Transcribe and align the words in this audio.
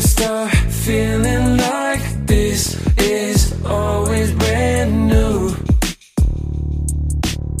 start 0.00 0.52
feeling 0.70 1.56
like 1.56 2.26
this 2.26 2.74
is 2.98 3.54
always 3.64 4.32
brand 4.32 5.06
new. 5.06 5.54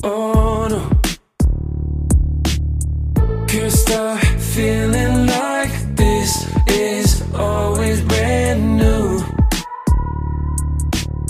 Oh 0.02 0.66
no. 0.68 0.82
Can't 3.46 3.72
start 3.72 4.24
feeling 4.54 5.26
like 5.26 5.70
this 5.94 6.48
is 6.68 7.22
always 7.34 8.00
brand 8.02 8.76
new. 8.76 9.22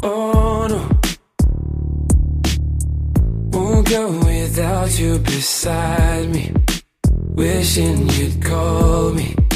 Oh 0.03 0.67
no. 0.73 0.81
Won't 3.53 3.89
go 3.91 4.19
without 4.25 4.99
you 4.99 5.19
beside 5.19 6.31
me. 6.31 6.53
Wishing 7.35 8.09
you'd 8.09 8.43
call 8.43 9.13
me. 9.13 9.48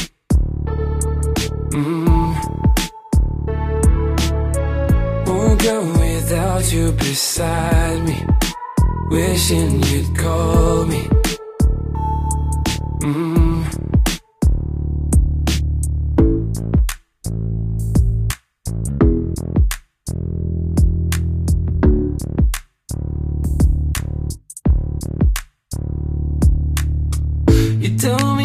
Mm. 1.73 2.37
Won't 5.27 5.63
go 5.63 5.77
without 6.01 6.71
you 6.71 6.93
beside 6.93 8.03
me. 8.05 8.19
Wishing 9.09 9.83
you'd 9.85 10.15
call 10.15 10.85
me. 10.85 11.09
Mm. 13.01 13.65
You 27.83 27.99
told 27.99 28.37
me 28.37 28.42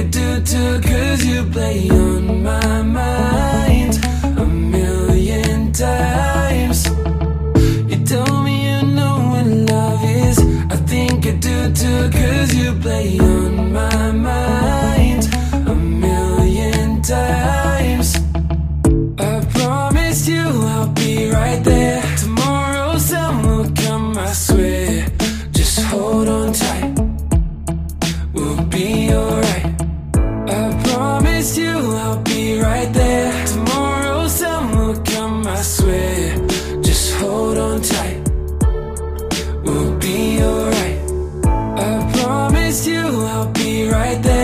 think 0.00 0.10
do 0.10 0.40
too, 0.40 0.80
cause 0.80 1.24
you 1.24 1.44
play 1.50 1.90
on 1.90 2.42
my 2.42 2.82
mind 2.82 3.98
a 4.38 4.46
million 4.46 5.72
times. 5.72 6.86
You 7.90 8.04
told 8.04 8.44
me 8.44 8.54
you 8.70 8.82
know 8.96 9.16
what 9.32 9.46
love 9.46 10.04
is. 10.04 10.38
I 10.70 10.76
think 10.76 11.26
I 11.26 11.32
do 11.32 11.72
too, 11.72 12.10
cause 12.10 12.54
you 12.54 12.72
play 12.80 13.18
right 43.90 44.22
there. 44.22 44.39